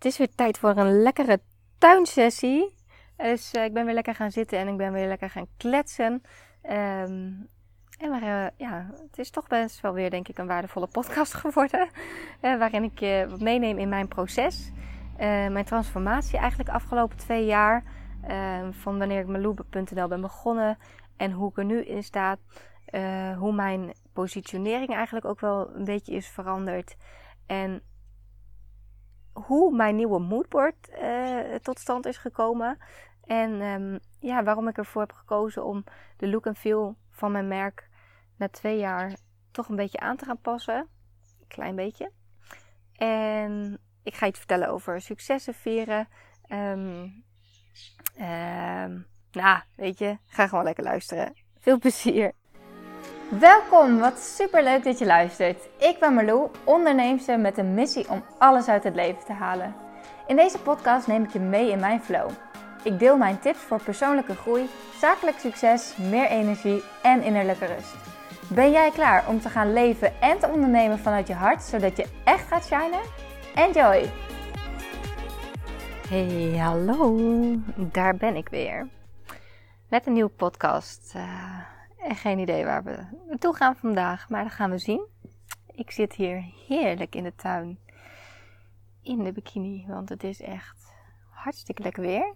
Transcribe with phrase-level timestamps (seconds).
[0.00, 1.40] Het is weer tijd voor een lekkere
[1.78, 2.74] tuinsessie.
[3.16, 6.12] Dus uh, ik ben weer lekker gaan zitten en ik ben weer lekker gaan kletsen.
[6.62, 7.48] Um,
[7.98, 11.34] en maar, uh, ja, het is toch best wel weer, denk ik, een waardevolle podcast
[11.42, 11.88] geworden.
[12.42, 14.70] Uh, waarin ik je wat meeneem in mijn proces.
[15.16, 17.84] mijn transformatie eigenlijk afgelopen twee jaar.
[18.22, 20.78] Ehm, van wanneer ik meloebe.nl ben begonnen.
[21.16, 22.36] En hoe ik er nu in sta.
[23.38, 26.96] hoe mijn positionering eigenlijk ook wel een beetje is veranderd.
[27.46, 27.82] En
[29.32, 32.78] hoe mijn nieuwe moodboard uh, tot stand is gekomen.
[33.24, 35.84] En um, ja, waarom ik ervoor heb gekozen om
[36.16, 37.88] de look en feel van mijn merk
[38.36, 39.16] na twee jaar
[39.50, 40.88] toch een beetje aan te gaan passen.
[41.40, 42.10] Een klein beetje.
[42.96, 46.08] En ik ga iets vertellen over successen vieren.
[46.48, 47.24] Um,
[48.18, 51.34] um, nou, weet je, ga gewoon lekker luisteren.
[51.58, 52.32] Veel plezier.
[53.38, 55.68] Welkom, wat super leuk dat je luistert.
[55.78, 59.74] Ik ben Marlou, onderneemster met een missie om alles uit het leven te halen.
[60.26, 62.30] In deze podcast neem ik je mee in mijn flow.
[62.82, 67.94] Ik deel mijn tips voor persoonlijke groei, zakelijk succes, meer energie en innerlijke rust.
[68.48, 72.06] Ben jij klaar om te gaan leven en te ondernemen vanuit je hart, zodat je
[72.24, 73.02] echt gaat shinen?
[73.54, 74.10] Enjoy!
[76.08, 77.18] Hey, hallo,
[77.76, 78.88] daar ben ik weer.
[79.88, 81.12] Met een nieuwe podcast.
[81.16, 85.06] Uh, en geen idee waar we naartoe gaan vandaag, maar dat gaan we zien.
[85.66, 87.78] Ik zit hier heerlijk in de tuin.
[89.02, 90.92] In de bikini, want het is echt
[91.30, 92.34] hartstikke lekker weer.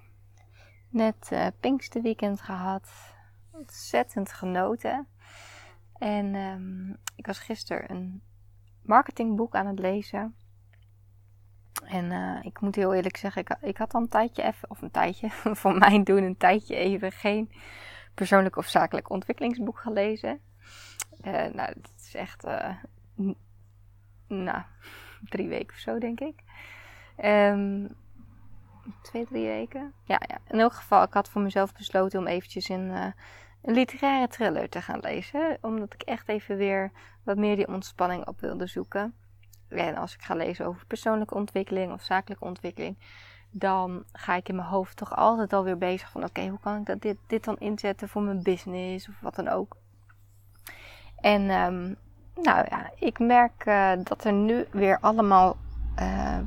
[0.88, 3.14] Net uh, Pinksterweekend gehad.
[3.50, 5.06] Ontzettend genoten.
[5.94, 8.22] En um, ik was gisteren een
[8.82, 10.34] marketingboek aan het lezen.
[11.84, 14.82] En uh, ik moet heel eerlijk zeggen, ik, ik had al een tijdje even, of
[14.82, 17.50] een tijdje, voor mij doen een tijdje even geen
[18.14, 20.40] persoonlijk of zakelijk ontwikkelingsboek gelezen.
[21.24, 22.74] Uh, nou, dat is echt, uh,
[24.26, 24.62] nou,
[25.28, 26.42] drie weken of zo, denk ik.
[27.24, 27.96] Um,
[29.02, 29.92] twee, drie weken.
[30.04, 33.06] Ja, ja, in elk geval, ik had voor mezelf besloten om eventjes in, uh,
[33.62, 35.58] een literaire thriller te gaan lezen.
[35.60, 39.14] Omdat ik echt even weer wat meer die ontspanning op wilde zoeken.
[39.68, 42.98] En als ik ga lezen over persoonlijke ontwikkeling of zakelijke ontwikkeling,
[43.56, 46.86] dan ga ik in mijn hoofd toch altijd alweer bezig van oké, hoe kan ik
[46.86, 49.76] dat, dit, dit dan inzetten voor mijn business of wat dan ook.
[51.16, 51.96] En um,
[52.34, 55.56] nou ja, ik merk uh, dat er nu weer allemaal
[56.00, 56.38] uh,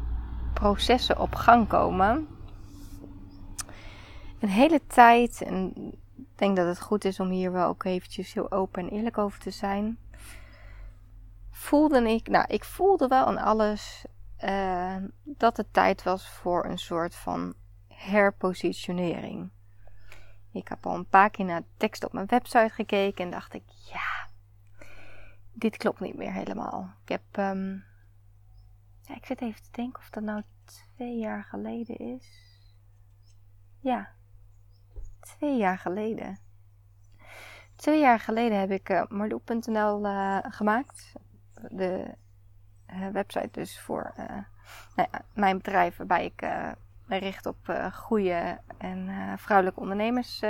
[0.54, 2.28] processen op gang komen.
[4.40, 5.74] Een hele tijd, en
[6.16, 9.18] ik denk dat het goed is om hier wel ook eventjes heel open en eerlijk
[9.18, 9.98] over te zijn.
[11.52, 14.06] Voelde ik, nou, ik voelde wel aan alles
[14.44, 17.56] uh, dat het tijd was voor een soort van
[17.88, 19.52] herpositionering.
[20.52, 24.30] Ik heb al een paar naar tekst op mijn website gekeken en dacht ik, ja,
[25.52, 26.94] dit klopt niet meer helemaal.
[27.04, 27.86] Ik heb, um,
[29.02, 30.44] ja, ik zit even te denken of dat nou
[30.86, 32.56] twee jaar geleden is.
[33.80, 34.10] Ja,
[35.20, 36.40] twee jaar geleden.
[37.76, 41.14] Twee jaar geleden heb ik uh, gemaakt.
[41.54, 42.16] De
[43.12, 44.26] website dus voor uh,
[44.96, 46.48] nou mijn bedrijf, waarbij ik
[47.06, 50.42] me richt op goede en vrouwelijke ondernemers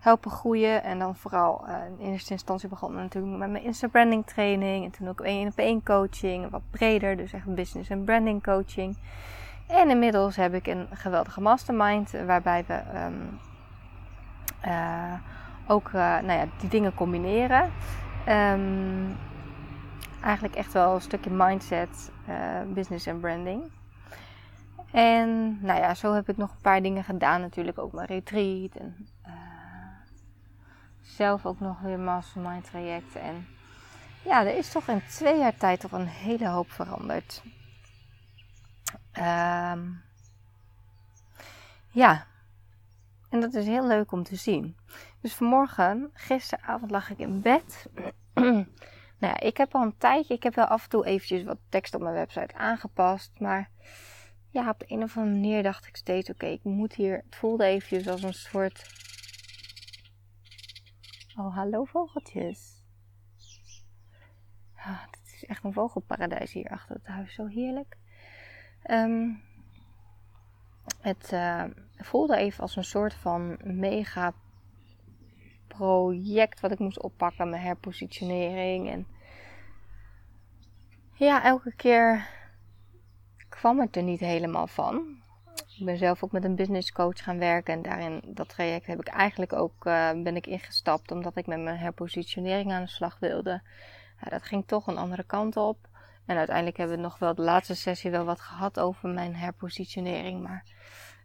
[0.00, 0.82] helpen groeien.
[0.82, 1.66] En dan vooral
[1.98, 5.58] in eerste instantie begonnen natuurlijk met mijn Insta branding training en toen ook één op
[5.58, 8.98] één coaching, wat breder, dus echt business en branding coaching.
[9.66, 13.38] En inmiddels heb ik een geweldige mastermind waarbij we um,
[15.66, 17.70] ook nou ja, die dingen combineren.
[18.28, 19.16] Um,
[20.22, 23.70] eigenlijk echt wel een stukje mindset, uh, business en branding.
[24.90, 27.40] En nou ja, zo heb ik nog een paar dingen gedaan.
[27.40, 28.74] Natuurlijk ook mijn retreat.
[28.74, 29.32] En uh,
[31.00, 33.20] zelf ook nog weer mastermind trajecten.
[33.20, 33.46] En
[34.24, 37.42] ja, er is toch in twee jaar tijd toch een hele hoop veranderd.
[39.18, 40.02] Um,
[41.90, 42.26] ja,
[43.28, 44.76] en dat is heel leuk om te zien.
[45.20, 47.86] Dus vanmorgen, gisteravond lag ik in bed.
[49.18, 51.58] Nou ja, ik heb al een tijdje, ik heb wel af en toe eventjes wat
[51.68, 53.30] tekst op mijn website aangepast.
[53.38, 53.70] Maar
[54.50, 57.36] ja, op de een of andere manier dacht ik steeds, oké, ik moet hier, het
[57.36, 59.04] voelde eventjes als een soort...
[61.36, 62.82] Oh, hallo vogeltjes.
[64.76, 67.96] Ah, het is echt een vogelparadijs hier achter het huis, zo heerlijk.
[68.90, 69.42] Um,
[71.00, 71.64] het uh,
[71.96, 74.32] voelde even als een soort van mega
[75.76, 78.90] project wat ik moest oppakken, mijn herpositionering.
[78.90, 79.06] En
[81.12, 82.28] ja, elke keer
[83.48, 85.24] kwam het er niet helemaal van.
[85.78, 89.00] Ik ben zelf ook met een business coach gaan werken en daarin dat traject heb
[89.00, 93.18] ik eigenlijk ook uh, ben ik ingestapt omdat ik met mijn herpositionering aan de slag
[93.18, 93.62] wilde.
[94.20, 95.88] Ja, dat ging toch een andere kant op.
[96.26, 100.42] En uiteindelijk hebben we nog wel de laatste sessie wel wat gehad over mijn herpositionering.
[100.42, 100.64] Maar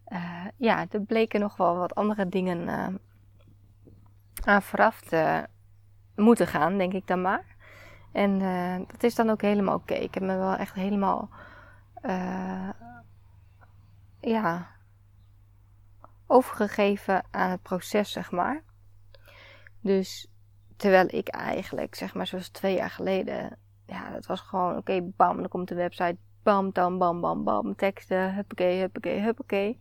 [0.08, 2.86] uh, ja, er bleken nog wel wat andere dingen uh,
[4.46, 5.46] aan vooraf te
[6.16, 7.44] moeten gaan, denk ik dan maar.
[8.12, 9.94] En uh, dat is dan ook helemaal oké.
[9.94, 11.28] Ik heb me wel echt helemaal
[14.20, 14.66] ja,
[16.26, 18.62] overgegeven aan het proces, zeg maar.
[19.80, 20.32] Dus
[20.76, 25.36] terwijl ik eigenlijk, zeg maar, zoals twee jaar geleden, ja, dat was gewoon oké, bam,
[25.36, 29.80] dan komt de website, bam, dan, bam, bam, bam, teksten, huppakee, huppakee, huppakee.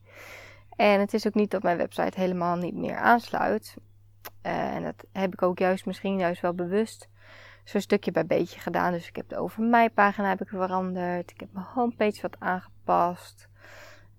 [0.76, 3.76] En het is ook niet dat mijn website helemaal niet meer aansluit.
[4.46, 7.10] Uh, en dat heb ik ook juist misschien juist wel bewust
[7.64, 8.92] zo'n stukje bij beetje gedaan.
[8.92, 11.32] Dus ik heb de over mij pagina heb ik veranderd.
[11.32, 13.50] Ik heb mijn homepage wat aangepast.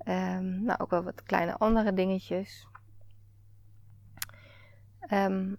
[0.04, 2.66] Um, nou, ook wel wat kleine andere dingetjes.
[5.10, 5.56] Um,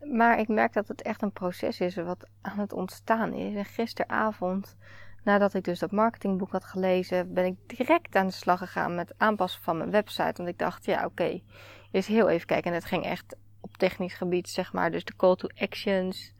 [0.00, 3.54] maar ik merk dat het echt een proces is wat aan het ontstaan is.
[3.54, 4.76] En gisteravond,
[5.22, 9.14] nadat ik dus dat marketingboek had gelezen, ben ik direct aan de slag gegaan met
[9.16, 10.32] aanpassen van mijn website.
[10.36, 11.44] Want ik dacht, ja, oké, okay,
[11.90, 12.70] eens heel even kijken.
[12.70, 14.90] En het ging echt op technisch gebied, zeg maar.
[14.90, 16.34] Dus de call to actions.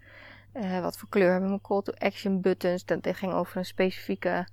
[0.55, 2.85] Uh, wat voor kleur hebben mijn call to action buttons.
[2.85, 4.49] Dat ging over een specifieke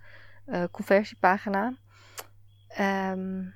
[0.47, 1.73] uh, conversiepagina.
[2.79, 3.53] Um,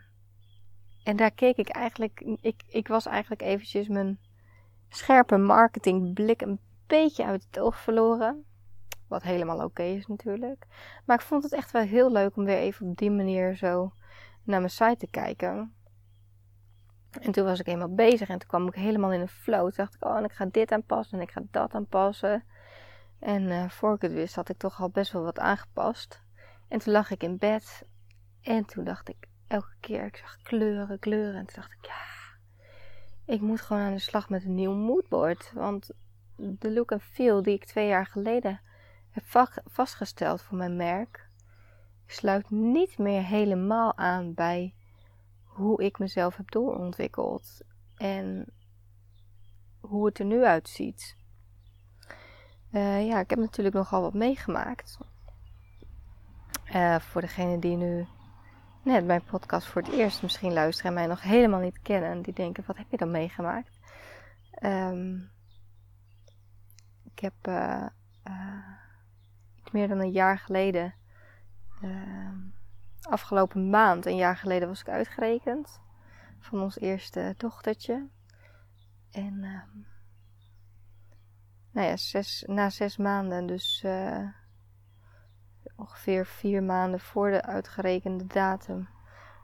[1.03, 4.19] en daar keek ik eigenlijk, ik, ik was eigenlijk eventjes mijn
[4.89, 8.45] scherpe marketingblik een beetje uit het oog verloren.
[9.07, 10.67] Wat helemaal oké is natuurlijk.
[11.05, 13.91] Maar ik vond het echt wel heel leuk om weer even op die manier zo
[14.43, 15.73] naar mijn site te kijken.
[17.21, 19.61] En toen was ik helemaal bezig en toen kwam ik helemaal in een flow.
[19.61, 22.43] Toen dacht ik, oh, en ik ga dit aanpassen en ik ga dat aanpassen.
[23.19, 26.21] En uh, voor ik het wist had ik toch al best wel wat aangepast.
[26.67, 27.85] En toen lag ik in bed
[28.41, 31.35] en toen dacht ik elke keer, ik zag kleuren, kleuren.
[31.35, 32.05] En toen dacht ik, ja,
[33.25, 35.51] ik moet gewoon aan de slag met een nieuw moodboard.
[35.53, 35.91] Want
[36.35, 38.61] de look en feel die ik twee jaar geleden
[39.09, 39.23] heb
[39.65, 41.29] vastgesteld voor mijn merk,
[42.05, 44.73] sluit niet meer helemaal aan bij
[45.57, 47.61] hoe ik mezelf heb doorontwikkeld
[47.95, 48.45] en
[49.79, 51.15] hoe het er nu uitziet.
[52.71, 54.97] Uh, ja, ik heb natuurlijk nogal wat meegemaakt.
[56.73, 58.07] Uh, voor degene die nu
[58.83, 62.09] net mijn podcast voor het eerst misschien luisteren en mij nog helemaal niet kennen.
[62.09, 63.79] En die denken, wat heb je dan meegemaakt?
[64.61, 65.29] Um,
[67.03, 67.85] ik heb uh,
[68.27, 68.77] uh,
[69.71, 70.95] meer dan een jaar geleden,
[71.83, 72.29] uh,
[73.09, 75.81] afgelopen maand, een jaar geleden was ik uitgerekend.
[76.39, 78.07] Van ons eerste dochtertje.
[79.11, 79.39] En
[81.71, 84.27] nou ja, na zes maanden, dus uh,
[85.75, 88.89] ongeveer vier maanden voor de uitgerekende datum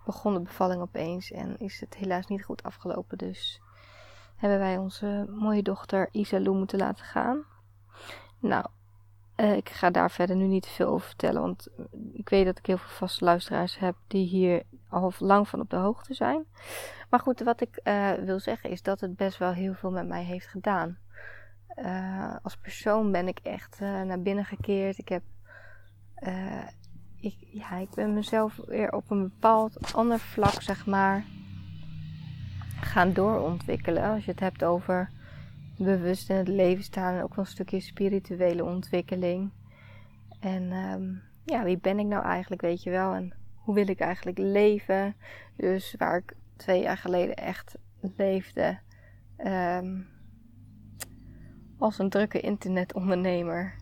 [0.06, 3.18] begon de bevalling opeens en is het helaas niet goed afgelopen.
[3.18, 3.62] Dus
[4.36, 7.44] hebben wij onze mooie dochter Isalou moeten laten gaan.
[8.39, 8.66] Nou,
[9.38, 11.68] uh, ik ga daar verder nu niet veel over vertellen, want
[12.13, 15.69] ik weet dat ik heel veel vaste luisteraars heb die hier al lang van op
[15.69, 16.45] de hoogte zijn.
[17.09, 20.07] Maar goed, wat ik uh, wil zeggen is dat het best wel heel veel met
[20.07, 20.97] mij heeft gedaan.
[22.44, 24.97] Als persoon ben ik echt naar binnen gekeerd.
[24.97, 25.24] Ik heb
[27.15, 31.25] ik, ja, ik ben mezelf weer op een bepaald ander vlak, zeg maar,
[32.81, 34.03] gaan doorontwikkelen.
[34.03, 35.09] Als je het hebt over
[35.77, 39.51] bewust in het leven staan en ook wel een stukje spirituele ontwikkeling.
[40.39, 43.13] En um, ja, wie ben ik nou eigenlijk, weet je wel?
[43.13, 45.15] En hoe wil ik eigenlijk leven?
[45.55, 48.80] Dus waar ik twee jaar geleden echt leefde
[49.37, 50.07] um,
[51.77, 53.75] als een drukke internetondernemer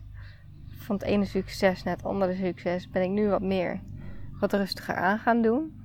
[0.66, 3.80] van het ene succes naar het andere succes ben ik nu wat meer,
[4.40, 5.80] wat rustiger aan gaan doen.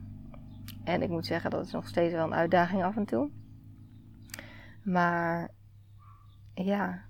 [0.84, 3.30] En ik moet zeggen, dat is nog steeds wel een uitdaging af en toe.
[4.84, 5.50] Maar
[6.64, 7.06] ja.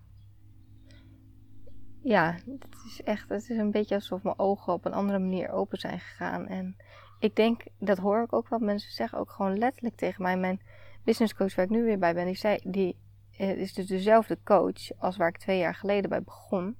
[2.01, 5.49] Ja, het is echt, het is een beetje alsof mijn ogen op een andere manier
[5.49, 6.47] open zijn gegaan.
[6.47, 6.75] En
[7.19, 8.59] ik denk, dat hoor ik ook wel.
[8.59, 10.37] Mensen zeggen ook gewoon letterlijk tegen mij.
[10.37, 10.61] Mijn
[11.03, 12.97] business coach waar ik nu weer bij ben, die, zei, die
[13.37, 16.77] eh, is dus dezelfde coach als waar ik twee jaar geleden bij begon.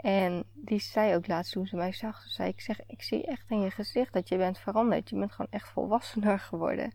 [0.00, 3.26] En die zei ook laatst toen ze mij zag, ze zei ik zeg, ik zie
[3.26, 5.10] echt in je gezicht dat je bent veranderd.
[5.10, 6.92] Je bent gewoon echt volwassener geworden.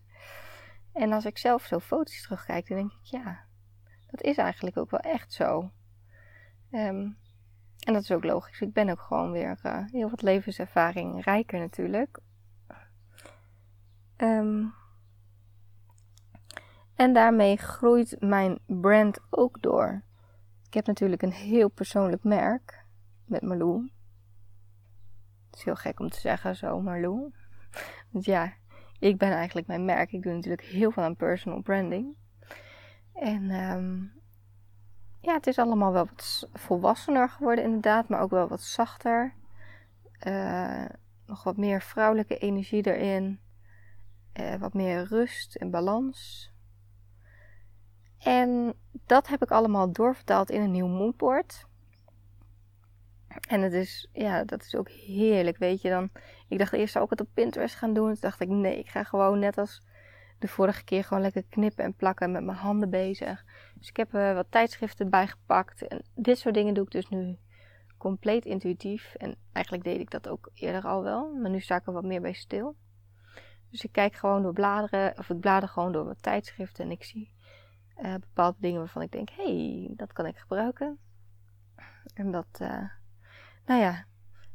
[0.92, 3.45] En als ik zelf zo foto's terugkijk, dan denk ik, ja,
[4.06, 5.70] dat is eigenlijk ook wel echt zo.
[6.70, 7.16] Um,
[7.86, 8.60] en dat is ook logisch.
[8.60, 12.18] Ik ben ook gewoon weer uh, heel wat levenservaring rijker natuurlijk.
[14.16, 14.74] Um,
[16.94, 20.02] en daarmee groeit mijn brand ook door.
[20.66, 22.84] Ik heb natuurlijk een heel persoonlijk merk
[23.24, 23.90] met Marlou.
[25.46, 27.32] Het is heel gek om te zeggen zo, Marlou.
[28.10, 28.52] Want ja,
[28.98, 30.12] ik ben eigenlijk mijn merk.
[30.12, 32.16] Ik doe natuurlijk heel veel aan personal branding.
[33.20, 34.12] En um,
[35.20, 39.34] ja, het is allemaal wel wat volwassener geworden inderdaad, maar ook wel wat zachter.
[40.26, 40.84] Uh,
[41.26, 43.40] nog wat meer vrouwelijke energie erin.
[44.40, 46.50] Uh, wat meer rust en balans.
[48.18, 48.74] En
[49.06, 51.66] dat heb ik allemaal doorvertaald in een nieuw moodboard.
[53.48, 55.88] En het is, ja, dat is ook heerlijk, weet je.
[55.88, 56.10] Dan,
[56.48, 58.12] ik dacht eerst zou ik het op Pinterest gaan doen.
[58.12, 59.82] Toen dacht ik, nee, ik ga gewoon net als
[60.38, 63.44] de vorige keer gewoon lekker knippen en plakken met mijn handen bezig.
[63.74, 65.86] Dus ik heb uh, wat tijdschriften bijgepakt.
[65.86, 67.38] En dit soort dingen doe ik dus nu
[67.98, 69.14] compleet intuïtief.
[69.14, 71.34] En eigenlijk deed ik dat ook eerder al wel.
[71.34, 72.76] Maar nu sta ik er wat meer bij stil.
[73.70, 75.18] Dus ik kijk gewoon door bladeren.
[75.18, 76.84] Of ik blader gewoon door wat tijdschriften.
[76.84, 77.34] En ik zie
[77.98, 80.98] uh, bepaalde dingen waarvan ik denk: hey, dat kan ik gebruiken.
[82.14, 82.90] En dat, uh,
[83.66, 84.06] nou ja.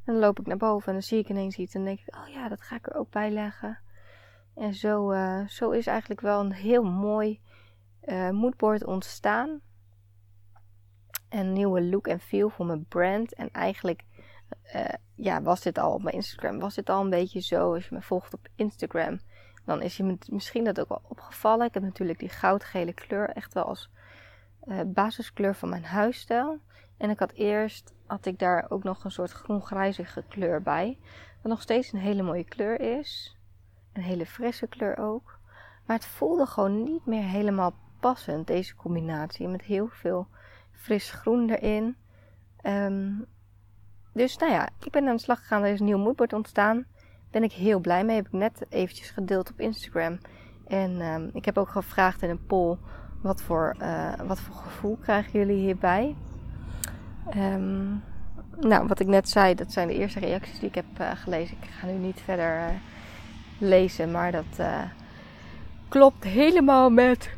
[0.04, 1.76] En dan loop ik naar boven en dan zie ik ineens iets.
[1.76, 3.80] En denk ik: oh ja, dat ga ik er ook bij leggen.
[4.56, 7.40] En zo, uh, zo is eigenlijk wel een heel mooi
[8.32, 9.62] moodboard ontstaan
[11.32, 13.34] een nieuwe look en feel voor mijn brand.
[13.34, 14.04] En eigenlijk
[14.76, 16.60] uh, ja, was dit al op mijn Instagram.
[16.60, 17.74] Was dit al een beetje zo.
[17.74, 19.20] Als je me volgt op Instagram,
[19.66, 21.68] dan is je misschien dat ook wel opgevallen.
[21.68, 23.90] Ik heb natuurlijk die goudgele kleur echt wel als
[24.66, 26.60] uh, basiskleur van mijn huisstijl.
[26.98, 30.98] En ik had eerst, had ik daar ook nog een soort groen-grijzige kleur bij.
[31.42, 33.38] Wat nog steeds een hele mooie kleur is.
[33.94, 35.40] Een hele frisse kleur ook.
[35.86, 39.48] Maar het voelde gewoon niet meer helemaal passend, deze combinatie.
[39.48, 40.28] Met heel veel
[40.72, 41.96] fris groen erin.
[42.64, 43.26] Um,
[44.14, 45.64] dus nou ja, ik ben aan de slag gegaan.
[45.64, 46.86] Er is een nieuw moodboard ontstaan.
[47.32, 48.16] Ben ik heel blij mee.
[48.16, 50.18] Heb ik net eventjes gedeeld op Instagram.
[50.68, 52.78] En um, ik heb ook gevraagd in een poll.
[53.22, 56.16] Wat voor, uh, wat voor gevoel krijgen jullie hierbij?
[57.36, 58.04] Um,
[58.60, 61.58] nou, wat ik net zei, dat zijn de eerste reacties die ik heb uh, gelezen.
[61.62, 62.76] Ik ga nu niet verder uh,
[63.62, 64.68] lezen, maar dat
[65.90, 67.30] klopt helemaal met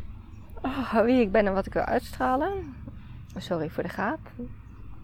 [0.62, 2.76] oh, wie ik ben en wat ik wil uitstralen.
[3.38, 4.20] Sorry voor de gaap.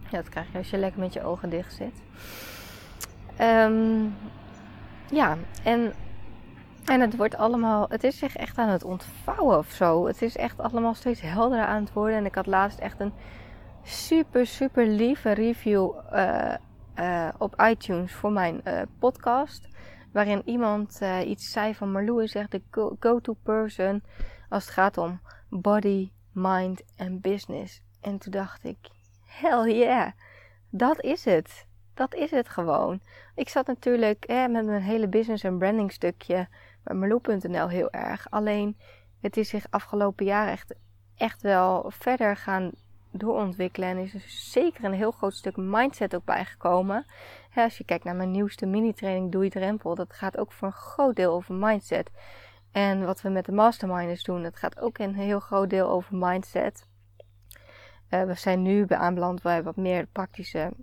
[0.10, 2.02] Ja, dat krijg je als je lekker met je ogen dicht zit.
[3.42, 4.16] Um,
[5.12, 5.94] ja, en,
[6.86, 7.86] en het wordt allemaal.
[7.90, 10.08] Het is zich echt aan het ontvouwen of zo.
[10.08, 12.18] Het is echt allemaal steeds helderder aan het worden.
[12.18, 13.14] En ik had laatst echt een
[13.84, 16.54] super, super lieve review uh,
[17.00, 18.62] uh, op iTunes voor mijn
[19.00, 19.68] podcast.
[20.12, 22.62] Waarin iemand iets zei van Marlou is echt de
[23.00, 24.04] go-to person
[24.50, 27.82] als het gaat om body, mind en business.
[28.02, 28.78] En toen dacht ik,
[29.26, 30.12] hell yeah,
[30.70, 31.68] dat is het.
[31.94, 33.02] Dat is het gewoon.
[33.36, 36.48] Ik zat natuurlijk hè, met mijn hele business en branding stukje
[36.84, 38.28] bij Marloe.nl heel erg.
[38.30, 38.78] Alleen
[39.22, 40.74] het is zich afgelopen jaar echt,
[41.16, 42.72] echt wel verder gaan
[43.12, 43.90] doorontwikkelen.
[43.90, 47.06] En is er zeker een heel groot stuk mindset ook bijgekomen.
[47.56, 50.74] als je kijkt naar mijn nieuwste mini-training Doe je Drempel, dat gaat ook voor een
[50.74, 52.12] groot deel over mindset.
[52.72, 56.16] En wat we met de masterminders doen, dat gaat ook een heel groot deel over
[56.16, 56.88] mindset.
[58.10, 60.74] Uh, we zijn nu aanbeland bij wat meer praktische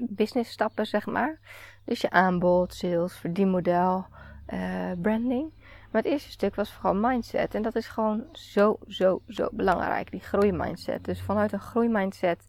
[0.00, 1.38] business stappen, zeg maar.
[1.84, 4.06] Dus je aanbod, sales, verdienmodel,
[4.52, 5.52] uh, branding.
[5.94, 7.54] Maar het eerste stuk was vooral mindset.
[7.54, 11.04] En dat is gewoon zo, zo, zo belangrijk, die groeimindset.
[11.04, 12.48] Dus vanuit een groeimindset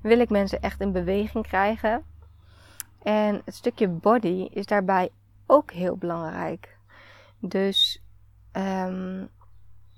[0.00, 2.04] wil ik mensen echt in beweging krijgen.
[3.02, 5.10] En het stukje body is daarbij
[5.46, 6.78] ook heel belangrijk.
[7.38, 8.02] Dus
[8.52, 9.28] um,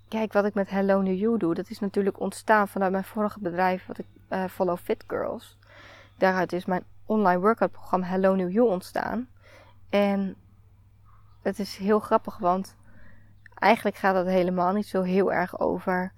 [0.09, 3.41] kijk, wat ik met Hello New You doe, dat is natuurlijk ontstaan vanuit mijn vorige
[3.41, 5.59] bedrijf, wat ik uh, Follow Fit Girls.
[6.19, 9.29] Daaruit is mijn online workout programma Hello New You ontstaan.
[9.89, 10.37] En
[11.43, 12.77] het is heel grappig, want
[13.55, 16.13] eigenlijk gaat het helemaal niet zo heel erg over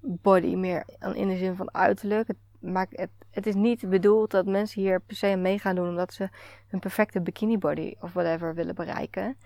[0.00, 2.28] body meer in de zin van uiterlijk.
[2.28, 5.88] Het, maakt, het, het is niet bedoeld dat mensen hier per se mee gaan doen
[5.88, 6.28] omdat ze
[6.70, 9.36] een perfecte bikini body of whatever willen bereiken.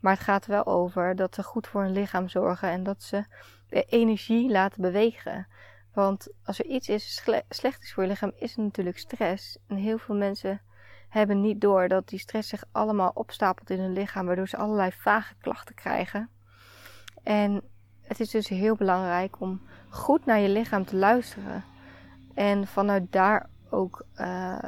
[0.00, 3.24] Maar het gaat wel over dat ze goed voor hun lichaam zorgen en dat ze
[3.68, 5.46] de energie laten bewegen.
[5.92, 9.58] Want als er iets is slecht is voor je lichaam, is het natuurlijk stress.
[9.66, 10.60] En heel veel mensen
[11.14, 14.92] hebben niet door dat die stress zich allemaal opstapelt in hun lichaam, waardoor ze allerlei
[14.92, 16.28] vage klachten krijgen.
[17.22, 17.62] En
[18.02, 21.64] het is dus heel belangrijk om goed naar je lichaam te luisteren.
[22.34, 24.58] En vanuit daar ook uh,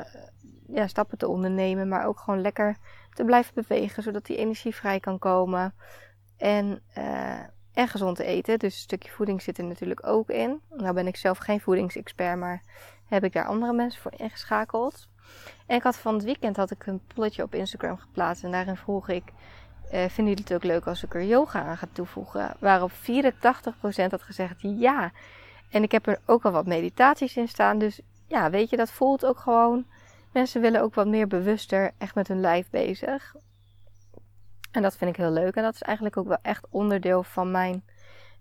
[0.67, 2.77] ja, stappen te ondernemen, maar ook gewoon lekker
[3.15, 5.75] te blijven bewegen, zodat die energie vrij kan komen.
[6.37, 7.41] En, uh,
[7.73, 8.59] en gezond te eten.
[8.59, 10.61] Dus een stukje voeding zit er natuurlijk ook in.
[10.69, 12.63] Nou ben ik zelf geen voedingsexpert, maar
[13.07, 15.09] heb ik daar andere mensen voor ingeschakeld.
[15.67, 18.45] En ik had van het weekend had ik een polletje op Instagram geplaatst.
[18.45, 21.77] En daarin vroeg ik, uh, vinden jullie het ook leuk als ik er yoga aan
[21.77, 22.57] ga toevoegen?
[22.59, 25.13] Waarop 84% had gezegd ja.
[25.71, 27.79] En ik heb er ook al wat meditaties in staan.
[27.79, 29.87] Dus ja, weet je, dat voelt ook gewoon
[30.37, 33.35] Mensen willen ook wat meer bewuster echt met hun lijf bezig.
[34.71, 35.55] En dat vind ik heel leuk.
[35.55, 37.85] En dat is eigenlijk ook wel echt onderdeel van mijn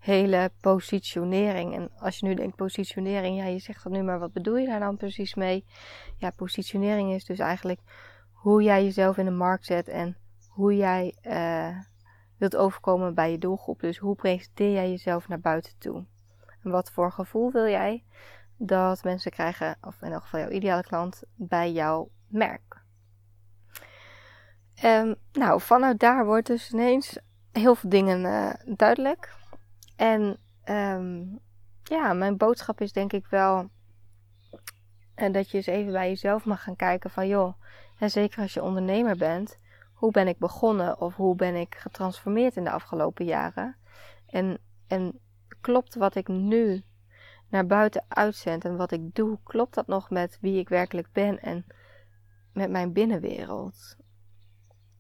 [0.06, 1.76] hele positionering.
[1.76, 4.68] En als je nu denkt positionering, ja, je zegt dat nu, maar wat bedoel je
[4.68, 5.66] daar dan precies mee?
[6.18, 7.80] Ja, positionering is dus eigenlijk
[8.32, 10.18] hoe jij jezelf in de markt zet en
[10.50, 11.80] hoe jij uh,
[12.38, 13.80] wilt overkomen bij je doelgroep.
[13.80, 16.06] Dus hoe presenteer jij jezelf naar buiten toe?
[16.64, 18.04] En wat voor gevoel wil jij
[18.58, 22.84] dat mensen krijgen, of in elk geval jouw ideale klant, bij jouw merk?
[24.84, 27.20] Um, nou, vanuit daar wordt dus ineens
[27.52, 29.34] heel veel dingen uh, duidelijk.
[29.96, 30.38] En
[30.70, 31.40] um,
[31.84, 33.70] ja, mijn boodschap is denk ik wel
[35.16, 37.54] uh, dat je eens even bij jezelf mag gaan kijken van joh,
[38.00, 39.58] en zeker als je ondernemer bent,
[39.94, 43.75] hoe ben ik begonnen of hoe ben ik getransformeerd in de afgelopen jaren?
[44.28, 45.20] En, en
[45.62, 46.84] klopt wat ik nu
[47.50, 51.40] naar buiten uitzend en wat ik doe, klopt dat nog met wie ik werkelijk ben
[51.40, 51.66] en
[52.54, 53.96] met mijn binnenwereld?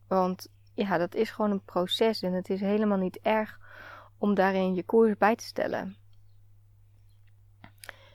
[0.07, 3.59] Want ja, dat is gewoon een proces en het is helemaal niet erg
[4.17, 5.95] om daarin je koers bij te stellen.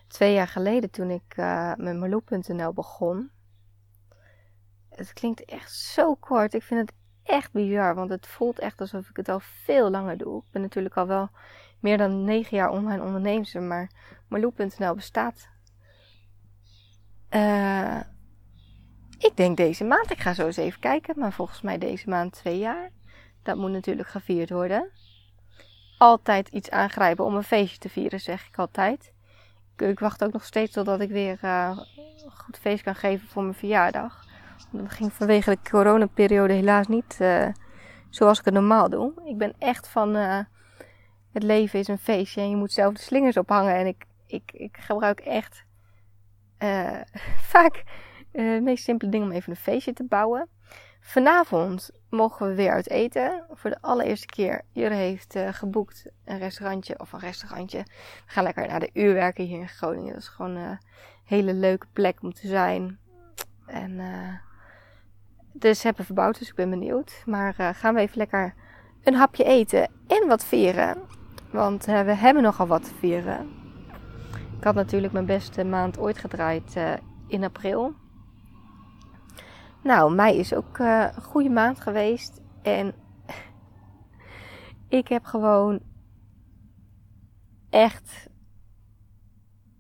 [0.06, 3.30] Twee jaar geleden toen ik uh, met Marloe.nl begon.
[4.88, 6.54] Het klinkt echt zo kort.
[6.54, 6.92] Ik vind het
[7.22, 10.38] echt bizar, want het voelt echt alsof ik het al veel langer doe.
[10.38, 11.30] Ik ben natuurlijk al wel
[11.80, 13.90] meer dan negen jaar online ondernemer, maar
[14.28, 15.48] Marloe.nl bestaat.
[17.30, 18.00] Uh,
[19.18, 20.10] ik denk deze maand.
[20.10, 21.18] Ik ga zo eens even kijken.
[21.18, 22.90] Maar volgens mij deze maand twee jaar.
[23.42, 24.90] Dat moet natuurlijk gevierd worden.
[26.00, 29.12] Altijd iets aangrijpen om een feestje te vieren, zeg ik altijd.
[29.76, 31.86] Ik, wacht ook nog steeds totdat ik weer een
[32.34, 34.24] goed feest kan geven voor mijn verjaardag.
[34.70, 37.46] Dat ging vanwege de coronaperiode helaas niet uh,
[38.10, 39.12] zoals ik het normaal doe.
[39.24, 40.38] Ik ben echt van uh,
[41.32, 43.74] het leven is een feestje en je moet zelf de slingers ophangen.
[43.74, 45.64] En ik, ik, ik gebruik echt
[47.52, 47.82] vaak
[48.32, 50.48] het meest simpele ding om even een feestje te bouwen.
[51.00, 53.44] Vanavond mogen we weer uit eten.
[53.52, 54.62] Voor de allereerste keer.
[54.72, 56.98] Jure heeft uh, geboekt een restaurantje.
[56.98, 57.78] Of een restaurantje.
[57.78, 60.12] We gaan lekker naar de uurwerken hier in Groningen.
[60.12, 60.78] Dat is gewoon een
[61.24, 62.98] hele leuke plek om te zijn.
[63.66, 64.34] En uh,
[65.52, 66.38] dus hebben we verbouwd.
[66.38, 67.22] Dus ik ben benieuwd.
[67.26, 68.54] Maar gaan we even lekker
[69.02, 69.90] een hapje eten.
[70.06, 70.96] En wat vieren.
[71.50, 73.48] Want we hebben nogal wat te vieren.
[74.58, 76.76] Ik had natuurlijk mijn beste maand ooit gedraaid
[77.26, 77.94] in april.
[79.82, 82.40] Nou, mei is ook uh, een goede maand geweest.
[82.62, 82.94] En
[84.88, 85.80] ik heb gewoon
[87.70, 88.28] echt.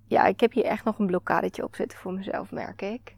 [0.06, 3.16] Ja, ik heb hier echt nog een blokkadetje op zitten voor mezelf, merk ik.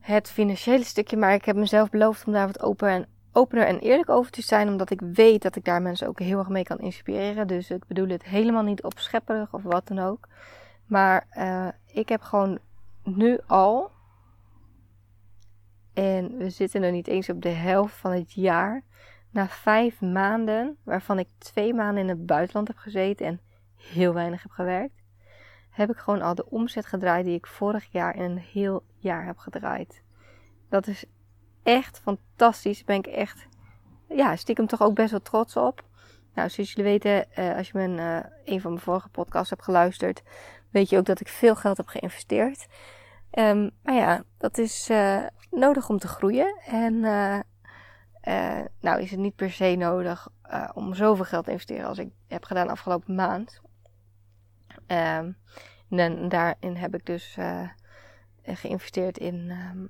[0.00, 3.78] Het financiële stukje, maar ik heb mezelf beloofd om daar wat open en, opener en
[3.78, 4.68] eerlijk over te zijn.
[4.68, 7.46] Omdat ik weet dat ik daar mensen ook heel erg mee kan inspireren.
[7.46, 10.28] Dus ik bedoel het helemaal niet opschepperig of wat dan ook.
[10.86, 12.58] Maar uh, ik heb gewoon
[13.02, 13.90] nu al
[15.96, 18.82] en we zitten nog niet eens op de helft van het jaar.
[19.30, 23.40] Na vijf maanden, waarvan ik twee maanden in het buitenland heb gezeten en
[23.76, 25.02] heel weinig heb gewerkt,
[25.70, 29.24] heb ik gewoon al de omzet gedraaid die ik vorig jaar in een heel jaar
[29.24, 30.02] heb gedraaid.
[30.68, 31.04] Dat is
[31.62, 32.76] echt fantastisch.
[32.76, 33.46] Daar ben ik echt,
[34.08, 35.84] ja, stiekem toch ook best wel trots op.
[36.34, 39.62] Nou, zoals jullie weten, eh, als je mijn, uh, een van mijn vorige podcasts hebt
[39.62, 40.22] geluisterd,
[40.70, 42.66] weet je ook dat ik veel geld heb geïnvesteerd.
[43.38, 46.60] Um, maar ja, dat is uh, nodig om te groeien.
[46.66, 47.40] En uh,
[48.80, 50.28] nou is het niet per se nodig
[50.74, 53.60] om zoveel geld te investeren als ik heb gedaan afgelopen maand.
[54.86, 55.36] Um,
[55.88, 57.36] en daarin heb ik dus
[58.42, 59.88] geïnvesteerd in um,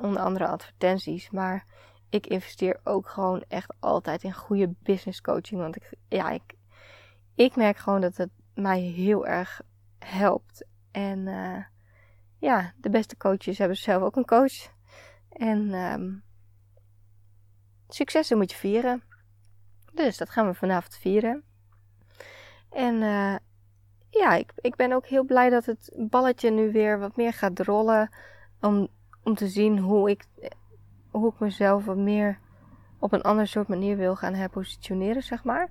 [0.00, 1.30] onder andere advertenties.
[1.30, 1.64] Maar
[2.08, 5.60] ik investeer ook gewoon echt altijd in goede business coaching.
[5.60, 6.54] Want ik, ja, ik,
[7.34, 9.60] ik merk gewoon dat het mij heel erg
[9.98, 10.66] helpt.
[10.90, 11.28] En
[12.40, 14.72] ja, de beste coaches hebben zelf ook een coach.
[15.28, 16.22] En um,
[17.88, 19.02] successen moet je vieren.
[19.92, 21.42] Dus dat gaan we vanavond vieren.
[22.70, 23.36] En uh,
[24.10, 27.60] ja, ik, ik ben ook heel blij dat het balletje nu weer wat meer gaat
[27.60, 28.10] rollen.
[28.60, 28.88] Om,
[29.22, 30.24] om te zien hoe ik,
[31.10, 32.38] hoe ik mezelf wat meer
[32.98, 35.70] op een ander soort manier wil gaan herpositioneren, zeg maar.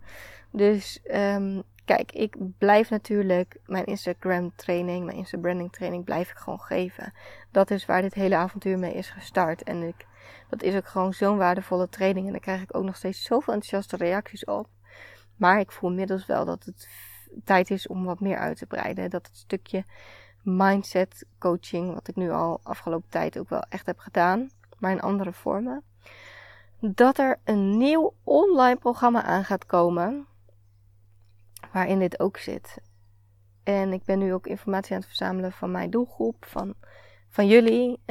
[0.52, 1.64] Dus um,
[1.96, 7.14] Kijk, ik blijf natuurlijk mijn Instagram training, mijn Insta branding training blijf ik gewoon geven.
[7.52, 9.64] Dat is waar dit hele avontuur mee is gestart.
[9.64, 10.06] En ik,
[10.50, 12.26] dat is ook gewoon zo'n waardevolle training.
[12.26, 14.68] En daar krijg ik ook nog steeds zoveel enthousiaste reacties op.
[15.36, 16.90] Maar ik voel inmiddels wel dat het
[17.44, 19.10] tijd is om wat meer uit te breiden.
[19.10, 19.84] Dat het stukje
[20.44, 25.02] mindset coaching, wat ik nu al afgelopen tijd ook wel echt heb gedaan, maar in
[25.02, 25.84] andere vormen.
[26.80, 30.28] Dat er een nieuw online programma aan gaat komen
[31.74, 32.78] waarin dit ook zit.
[33.64, 36.74] En ik ben nu ook informatie aan het verzamelen van mijn doelgroep, van,
[37.30, 38.02] van jullie.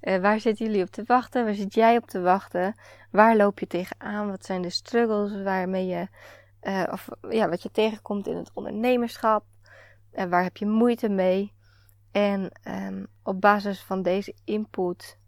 [0.00, 1.44] uh, waar zitten jullie op te wachten?
[1.44, 2.74] Waar zit jij op te wachten?
[3.10, 4.30] Waar loop je tegenaan?
[4.30, 6.08] Wat zijn de struggles waarmee je
[6.66, 9.44] uh, of ja, wat je tegenkomt in het ondernemerschap.
[10.10, 11.54] En waar heb je moeite mee?
[12.10, 15.18] En um, op basis van deze input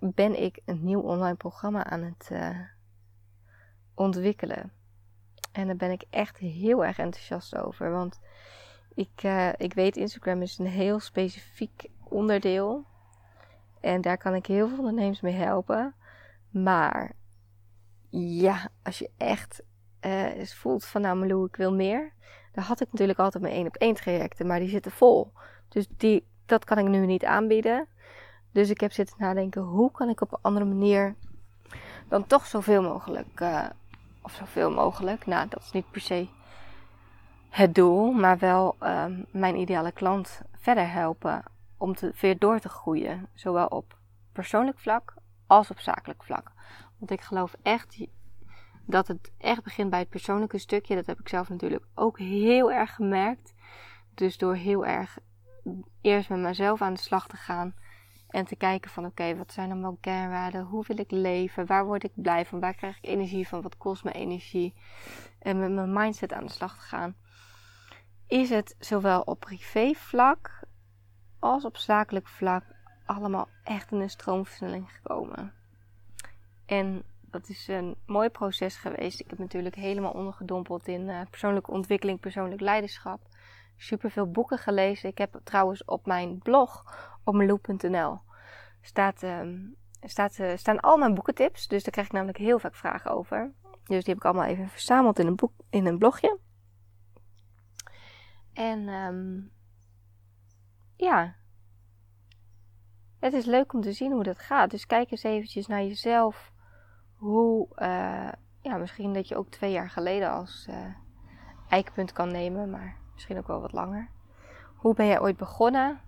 [0.00, 2.30] ben ik een nieuw online programma aan het
[3.94, 4.72] ontwikkelen.
[5.54, 7.90] En daar ben ik echt heel erg enthousiast over.
[7.90, 8.20] Want
[8.94, 12.84] ik, uh, ik weet, Instagram is een heel specifiek onderdeel.
[13.80, 15.94] En daar kan ik heel veel ondernemers mee helpen.
[16.50, 17.12] Maar
[18.10, 19.62] ja, als je echt
[20.06, 22.12] uh, voelt van nou Malou, ik wil meer.
[22.52, 25.32] Dan had ik natuurlijk altijd mijn één op één trajecten, maar die zitten vol.
[25.68, 27.88] Dus die, dat kan ik nu niet aanbieden.
[28.52, 31.14] Dus ik heb zitten nadenken, hoe kan ik op een andere manier
[32.08, 33.66] dan toch zoveel mogelijk, uh,
[34.24, 36.28] of zoveel mogelijk, nou dat is niet per se
[37.54, 41.42] het doel, maar wel uh, mijn ideale klant verder helpen
[41.76, 43.28] om te, weer door te groeien.
[43.34, 43.98] Zowel op
[44.32, 45.14] persoonlijk vlak
[45.46, 46.52] als op zakelijk vlak.
[46.98, 48.06] Want ik geloof echt
[48.86, 50.94] dat het echt begint bij het persoonlijke stukje.
[50.94, 53.54] Dat heb ik zelf natuurlijk ook heel erg gemerkt.
[54.14, 55.18] Dus door heel erg
[56.00, 57.74] eerst met mezelf aan de slag te gaan.
[58.34, 60.64] En te kijken van oké, wat zijn dan mijn kernwaarden?
[60.64, 61.66] Hoe wil ik leven?
[61.66, 62.60] Waar word ik blij van?
[62.60, 63.62] Waar krijg ik energie van?
[63.62, 64.74] Wat kost me energie?
[65.38, 67.16] En met mijn mindset aan de slag te gaan.
[68.26, 70.60] Is het zowel op privé vlak
[71.38, 72.64] als op zakelijk vlak
[73.06, 75.52] allemaal echt in een stroomversnelling gekomen.
[76.66, 79.20] En dat is een mooi proces geweest.
[79.20, 83.20] Ik heb natuurlijk helemaal ondergedompeld in uh, persoonlijke ontwikkeling, persoonlijk leiderschap.
[83.76, 85.08] Super veel boeken gelezen.
[85.08, 86.84] Ik heb trouwens op mijn blog
[87.24, 88.20] op meloe.nl
[88.80, 89.40] staat, uh,
[90.00, 91.68] staat, uh, staan al mijn boekentips.
[91.68, 93.52] Dus daar krijg ik namelijk heel vaak vragen over.
[93.62, 96.38] Dus die heb ik allemaal even verzameld in een, boek, in een blogje.
[98.52, 99.52] En um,
[100.96, 101.34] ja,
[103.18, 104.70] het is leuk om te zien hoe dat gaat.
[104.70, 106.52] Dus kijk eens eventjes naar jezelf.
[107.14, 110.76] Hoe, uh, ja, misschien dat je ook twee jaar geleden als uh,
[111.68, 114.08] eikpunt kan nemen, maar misschien ook wel wat langer.
[114.74, 116.00] Hoe ben jij ooit begonnen?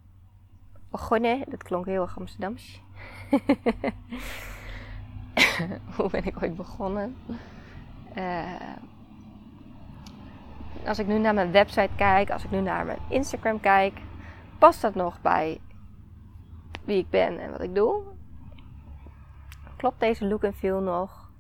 [0.97, 2.83] Begonnen, dat klonk heel erg Amsterdams.
[5.97, 7.17] hoe ben ik ooit begonnen?
[8.17, 8.77] Uh,
[10.87, 14.01] als ik nu naar mijn website kijk, als ik nu naar mijn Instagram kijk,
[14.59, 15.61] past dat nog bij
[16.85, 18.03] wie ik ben en wat ik doe?
[19.77, 21.31] Klopt deze look en feel nog?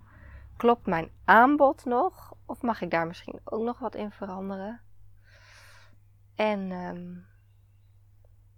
[0.57, 2.35] Klopt mijn aanbod nog?
[2.47, 4.81] Of mag ik daar misschien ook nog wat in veranderen?
[6.35, 7.27] En um,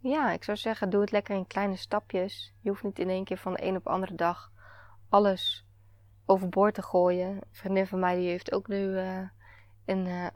[0.09, 2.55] ja, ik zou zeggen, doe het lekker in kleine stapjes.
[2.61, 4.53] Je hoeft niet in één keer van de een op de andere dag
[5.09, 5.67] alles
[6.27, 7.29] overboord te gooien.
[7.29, 9.29] Een vriendin van mij die heeft ook nu uh,
[9.85, 10.27] een uh,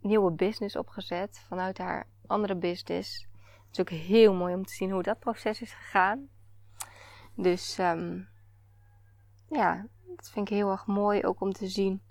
[0.00, 3.28] nieuwe business opgezet vanuit haar andere business
[3.70, 6.28] is ook heel mooi om te zien hoe dat proces is gegaan.
[7.34, 8.28] Dus um,
[9.48, 12.02] ja, dat vind ik heel erg mooi ook om te zien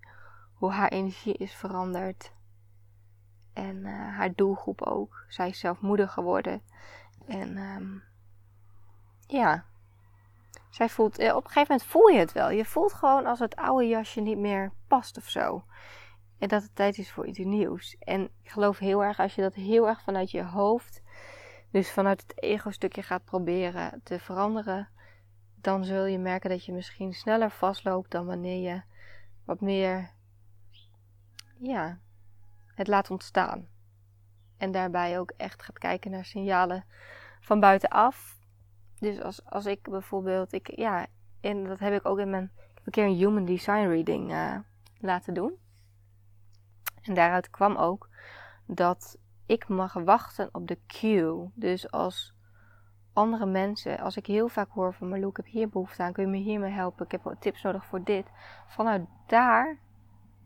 [0.54, 2.34] hoe haar energie is veranderd.
[3.54, 5.26] En uh, haar doelgroep ook.
[5.28, 6.62] Zij is zelf moeder geworden.
[7.27, 8.03] En um,
[9.27, 9.65] ja,
[10.69, 12.49] zij voelt, eh, op een gegeven moment voel je het wel.
[12.49, 15.63] Je voelt gewoon als het oude jasje niet meer past of zo.
[16.38, 17.95] En dat het tijd is voor iets nieuws.
[17.99, 21.01] En ik geloof heel erg als je dat heel erg vanuit je hoofd
[21.73, 24.89] dus vanuit het ego-stukje gaat proberen te veranderen,
[25.55, 28.81] dan zul je merken dat je misschien sneller vastloopt dan wanneer je
[29.45, 30.12] wat meer
[31.57, 31.99] ja,
[32.75, 33.67] het laat ontstaan.
[34.63, 36.86] En daarbij ook echt gaat kijken naar signalen
[37.39, 38.39] van buitenaf.
[38.99, 41.06] Dus als, als ik bijvoorbeeld, ik, ja,
[41.41, 44.32] en dat heb ik ook in mijn, ik heb een keer een human design reading
[44.32, 44.56] uh,
[44.99, 45.58] laten doen.
[47.02, 48.10] En daaruit kwam ook
[48.65, 51.52] dat ik mag wachten op de cue.
[51.54, 52.34] Dus als
[53.13, 56.23] andere mensen, als ik heel vaak hoor van Marloe, ik heb hier behoefte aan, kun
[56.23, 57.06] je me hiermee helpen?
[57.06, 58.26] Ik heb tips nodig voor dit.
[58.67, 59.78] Vanuit daar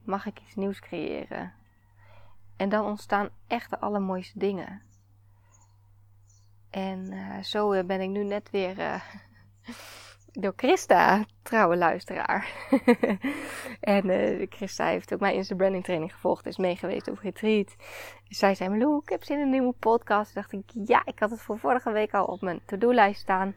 [0.03, 1.56] mag ik iets nieuws creëren.
[2.57, 4.81] En dan ontstaan echt de allermooiste dingen.
[6.69, 9.01] En uh, zo ben ik nu net weer uh,
[10.41, 12.51] door Christa, trouwe luisteraar.
[13.79, 16.45] en Christa heeft ook mijn Insta Branding training gevolgd.
[16.45, 17.75] Is meegeweest op retreat.
[18.27, 20.33] Zij zei, Malou, ik heb zin in een nieuwe podcast.
[20.33, 23.55] Toen dacht ik, ja, ik had het voor vorige week al op mijn to-do-lijst staan.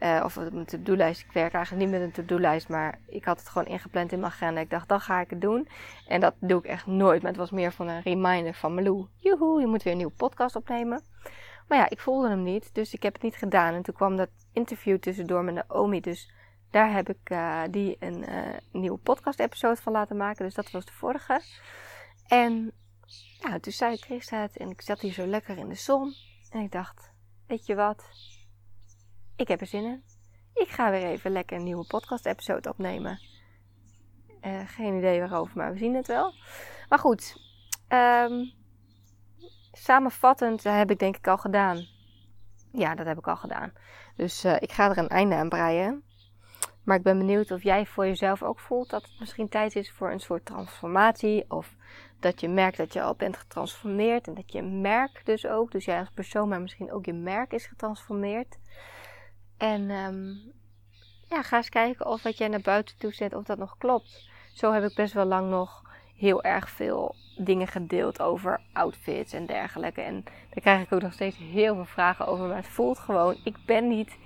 [0.00, 1.20] Uh, of mijn to-do-lijst.
[1.20, 2.68] Ik werk eigenlijk niet met een to-do-lijst.
[2.68, 4.60] Maar ik had het gewoon ingepland in mijn agenda.
[4.60, 5.68] Ik dacht, dan ga ik het doen.
[6.06, 7.22] En dat doe ik echt nooit.
[7.22, 9.06] Maar het was meer van een reminder van Malou.
[9.16, 11.02] Joehoe, je moet weer een nieuwe podcast opnemen.
[11.68, 13.74] Maar ja, ik voelde hem niet, dus ik heb het niet gedaan.
[13.74, 16.00] En toen kwam dat interview tussendoor met Naomi.
[16.00, 16.32] Dus
[16.70, 20.44] daar heb ik uh, die een uh, nieuwe podcast-episode van laten maken.
[20.44, 21.40] Dus dat was de vorige.
[22.26, 22.72] En
[23.40, 26.14] ja, toen zei Chris het en ik zat hier zo lekker in de zon.
[26.50, 27.12] En ik dacht,
[27.46, 28.04] weet je wat?
[29.36, 30.02] Ik heb er zin in.
[30.54, 33.20] Ik ga weer even lekker een nieuwe podcast-episode opnemen.
[34.42, 36.34] Uh, geen idee waarover, maar we zien het wel.
[36.88, 37.36] Maar goed,
[37.88, 38.52] um,
[39.72, 41.86] samenvattend heb ik denk ik al gedaan.
[42.72, 43.72] Ja, dat heb ik al gedaan.
[44.16, 46.04] Dus uh, ik ga er een einde aan breien.
[46.84, 49.92] Maar ik ben benieuwd of jij voor jezelf ook voelt dat het misschien tijd is
[49.92, 51.44] voor een soort transformatie.
[51.48, 51.74] Of
[52.20, 54.26] dat je merkt dat je al bent getransformeerd.
[54.26, 57.52] En dat je merk dus ook, dus jij als persoon, maar misschien ook je merk
[57.52, 58.58] is getransformeerd.
[59.64, 60.52] En um,
[61.28, 64.28] ja, ga eens kijken of wat jij naar buiten toe zet, of dat nog klopt.
[64.52, 65.82] Zo heb ik best wel lang nog
[66.16, 70.00] heel erg veel dingen gedeeld over outfits en dergelijke.
[70.00, 72.46] En daar krijg ik ook nog steeds heel veel vragen over.
[72.46, 74.16] Maar het voelt gewoon, ik ben niet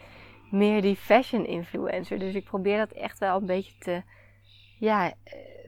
[0.51, 2.18] meer die fashion influencer.
[2.18, 4.03] Dus ik probeer dat echt wel een beetje te,
[4.79, 5.12] ja,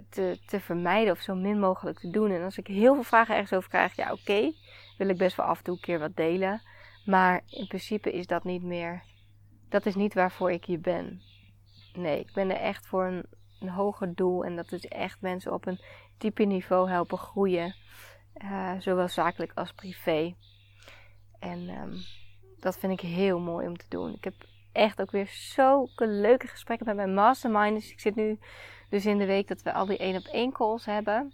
[0.09, 2.30] te, te vermijden of zo min mogelijk te doen.
[2.30, 4.52] En als ik heel veel vragen ergens over krijg, ja oké,
[4.98, 6.62] wil ik best wel af en toe een keer wat delen.
[7.04, 9.02] Maar in principe is dat niet meer,
[9.70, 11.22] dat is niet waarvoor ik hier ben.
[11.94, 14.44] Nee, ik ben er echt voor een, hoger doel.
[14.44, 15.80] En dat is echt mensen op een
[16.18, 17.74] dieper niveau helpen groeien.
[18.42, 20.35] Uh, zowel zakelijk als privé.
[21.38, 21.92] En um,
[22.59, 24.14] dat vind ik heel mooi om te doen.
[24.14, 24.35] Ik heb
[24.72, 27.74] echt ook weer zulke leuke gesprekken met mijn mastermind.
[27.74, 28.38] Dus ik zit nu
[28.88, 31.33] dus in de week dat we al die één op één calls hebben.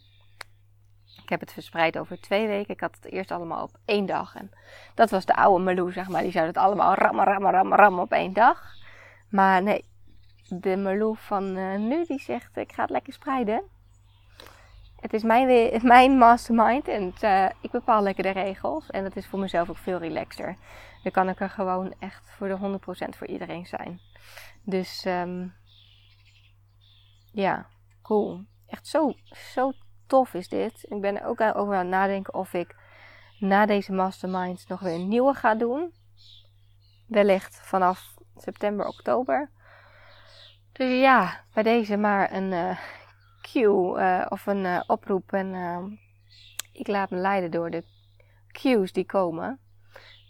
[1.23, 2.75] Ik heb het verspreid over twee weken.
[2.75, 4.35] Ik had het eerst allemaal op één dag.
[4.35, 4.51] En
[4.95, 6.23] dat was de oude Malou, zeg maar.
[6.23, 8.75] Die zou het allemaal rammen, rammen, rammen, rammen op één dag.
[9.31, 9.85] Maar nee,
[10.49, 13.63] de Malou van uh, nu die zegt ik ga het lekker spreiden.
[15.01, 18.91] Het is mijn, mijn mastermind en uh, ik bepaal lekker de regels.
[18.91, 20.57] En dat is voor mezelf ook veel relaxter.
[21.03, 24.01] Dan kan ik er gewoon echt voor de 100% voor iedereen zijn.
[24.63, 25.55] Dus um,
[27.33, 27.67] ja,
[28.03, 28.45] cool.
[28.67, 29.15] Echt zo,
[29.53, 29.73] zo
[30.07, 30.85] tof is dit.
[30.88, 32.75] Ik ben er ook over aan het nadenken of ik
[33.38, 35.92] na deze mastermind nog weer een nieuwe ga doen.
[37.07, 39.51] Wellicht vanaf september, oktober.
[40.73, 42.79] Dus ja, bij deze maar een uh,
[43.42, 45.33] cue uh, of een uh, oproep.
[45.33, 45.99] En
[46.73, 47.85] ik laat me leiden door de
[48.53, 49.61] cues die komen.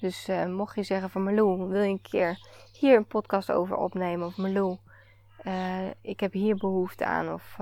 [0.01, 2.39] Dus mocht je zeggen van Marlou, wil je een keer
[2.73, 4.27] hier een podcast over opnemen?
[4.27, 4.37] Of
[5.47, 7.33] Marlou, ik heb hier behoefte aan.
[7.33, 7.57] Of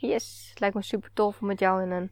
[0.00, 2.10] yes, het lijkt me super tof om met jou in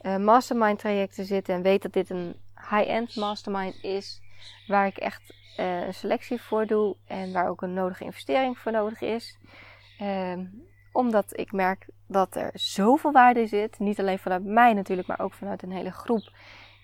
[0.00, 1.54] een mastermind traject te zitten.
[1.54, 2.36] En weet dat dit een
[2.70, 4.20] high-end mastermind is.
[4.66, 9.00] Waar ik echt een selectie voor doe en waar ook een nodige investering voor nodig
[9.00, 9.38] is.
[10.00, 10.38] Uh,
[10.92, 13.78] omdat ik merk dat er zoveel waarde zit.
[13.78, 16.32] Niet alleen vanuit mij natuurlijk, maar ook vanuit een hele groep.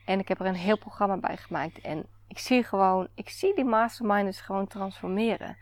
[0.05, 1.81] En ik heb er een heel programma bij gemaakt.
[1.81, 5.57] En ik zie gewoon, ik zie die masterminders gewoon transformeren.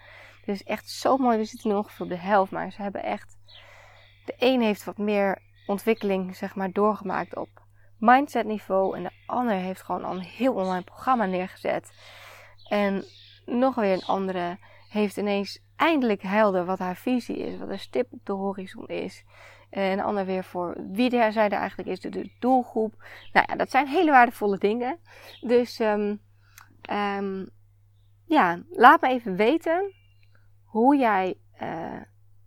[0.51, 1.39] Dus echt zo mooi.
[1.39, 3.39] We zitten ongeveer op de helft, maar ze hebben echt.
[4.25, 7.49] De een heeft wat meer ontwikkeling, zeg maar, doorgemaakt op
[7.99, 8.97] mindset niveau.
[8.97, 11.93] En de ander heeft gewoon al een heel online programma neergezet.
[12.69, 13.05] En
[13.47, 14.59] nog weer een andere
[14.89, 19.25] heeft ineens eindelijk helder wat haar visie is, wat haar stip op de horizon is.
[19.71, 22.95] En een ander weer voor wie de, zij er eigenlijk is, de, doelgroep.
[23.33, 24.99] Nou ja, dat zijn hele waardevolle dingen.
[25.41, 26.21] Dus um,
[26.91, 27.51] um,
[28.27, 29.95] ja, laat me even weten
[30.71, 32.01] hoe jij uh,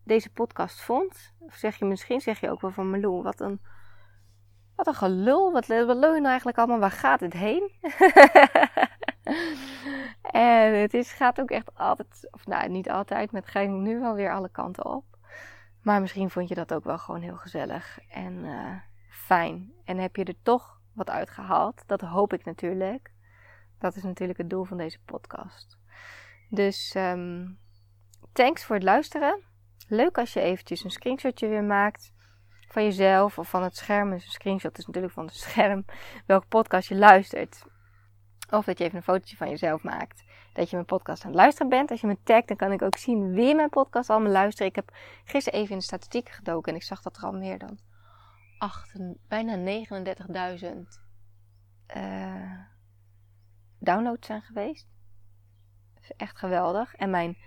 [0.03, 1.33] deze podcast vond.
[1.39, 3.61] Of zeg je misschien, zeg je ook wel van Meloen, wat een,
[4.75, 5.51] wat een gelul.
[5.51, 7.71] Wat, wat nou eigenlijk allemaal, waar gaat het heen?
[10.31, 14.13] en het is, gaat ook echt altijd, of nou niet altijd, met ga nu wel
[14.13, 15.05] weer alle kanten op.
[15.81, 18.75] Maar misschien vond je dat ook wel gewoon heel gezellig en uh,
[19.09, 19.73] fijn.
[19.85, 21.83] En heb je er toch wat uitgehaald?
[21.87, 23.11] Dat hoop ik natuurlijk.
[23.79, 25.79] Dat is natuurlijk het doel van deze podcast.
[26.49, 27.61] Dus um,
[28.33, 29.41] thanks voor het luisteren.
[29.87, 32.13] Leuk als je eventjes een screenshotje weer maakt
[32.67, 34.09] van jezelf of van het scherm.
[34.09, 35.85] Dus een screenshot is natuurlijk van het scherm.
[36.25, 37.63] Welke podcast je luistert.
[38.49, 40.23] Of dat je even een fotootje van jezelf maakt.
[40.53, 41.91] Dat je mijn podcast aan het luisteren bent.
[41.91, 44.69] Als je me tagt, dan kan ik ook zien wie mijn podcast allemaal luistert.
[44.69, 44.91] Ik heb
[45.23, 46.71] gisteren even in de statistieken gedoken.
[46.71, 47.79] En ik zag dat er al meer dan
[48.57, 48.93] 8,
[49.27, 50.67] bijna 39.000
[51.97, 52.59] uh,
[53.79, 54.87] downloads zijn geweest.
[55.93, 56.95] Dat is echt geweldig.
[56.95, 57.37] En mijn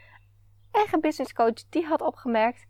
[0.77, 2.67] eigen business coach die had opgemerkt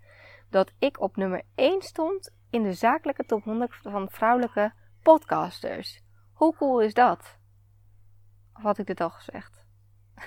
[0.51, 6.01] dat ik op nummer 1 stond in de zakelijke top 100 van vrouwelijke podcasters.
[6.33, 7.39] Hoe cool is dat?
[8.53, 9.65] Had ik dit al gezegd?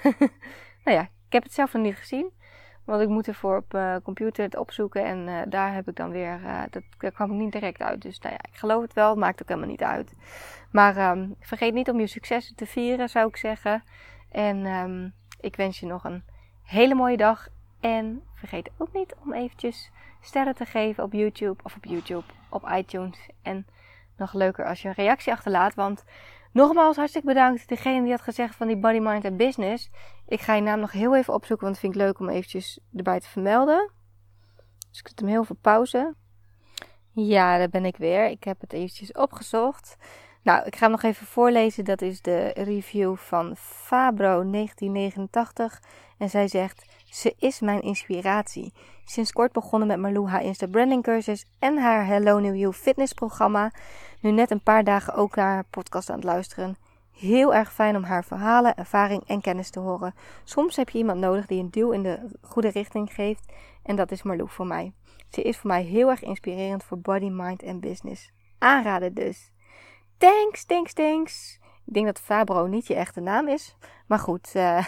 [0.83, 2.37] nou ja, ik heb het zelf nog niet gezien.
[2.85, 5.05] Want ik moet ervoor op uh, computer het opzoeken.
[5.05, 6.39] En uh, daar heb ik dan weer.
[6.41, 8.01] Uh, dat, kwam ik niet direct uit.
[8.01, 9.15] Dus nou ja, ik geloof het wel.
[9.15, 10.13] Maakt ook helemaal niet uit.
[10.71, 13.83] Maar um, vergeet niet om je successen te vieren, zou ik zeggen.
[14.29, 16.23] En um, ik wens je nog een
[16.63, 17.47] hele mooie dag.
[17.79, 21.63] En vergeet ook niet om eventjes sterren te geven op YouTube.
[21.63, 23.29] Of op YouTube, op iTunes.
[23.41, 23.67] En
[24.17, 25.75] nog leuker als je een reactie achterlaat.
[25.75, 26.03] Want
[26.51, 27.67] Nogmaals, hartstikke bedankt.
[27.67, 29.89] Degene die had gezegd van die Body, Mind en Business.
[30.27, 33.19] Ik ga je naam nog heel even opzoeken, want vind ik leuk om eventjes erbij
[33.19, 33.91] te vermelden.
[34.89, 36.15] Dus ik zet hem heel veel pauze.
[37.13, 38.29] Ja, daar ben ik weer.
[38.29, 39.97] Ik heb het eventjes opgezocht.
[40.43, 41.85] Nou, ik ga hem nog even voorlezen.
[41.85, 45.81] Dat is de review van Fabro 1989.
[46.17, 48.73] En zij zegt: Ze is mijn inspiratie.
[49.05, 53.13] Sinds kort begonnen met Marlou haar Insta branding cursus en haar Hello New You fitness
[53.13, 53.71] programma.
[54.21, 56.77] Nu net een paar dagen ook naar haar podcast aan het luisteren.
[57.11, 60.13] Heel erg fijn om haar verhalen, ervaring en kennis te horen.
[60.43, 63.53] Soms heb je iemand nodig die een duw in de goede richting geeft.
[63.83, 64.93] En dat is Marlou voor mij.
[65.29, 68.31] Ze is voor mij heel erg inspirerend voor body, mind en business.
[68.57, 69.51] Aanraden dus.
[70.17, 71.58] Thanks, thanks, thanks.
[71.89, 73.75] Ik denk dat Fabro niet je echte naam is.
[74.05, 74.85] Maar goed, uh,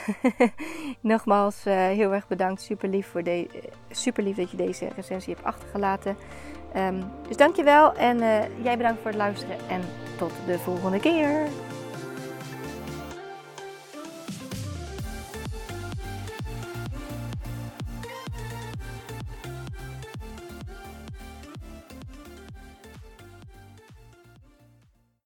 [1.02, 2.62] nogmaals uh, heel erg bedankt.
[2.62, 3.48] Super lief, voor de,
[3.90, 6.18] super lief dat je deze recensie hebt achtergelaten.
[6.76, 9.82] Um, dus dankjewel en uh, jij bedankt voor het luisteren en
[10.18, 11.48] tot de volgende keer.